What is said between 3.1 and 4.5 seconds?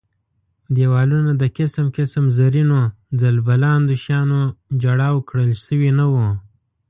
ځل بلاندو شیانو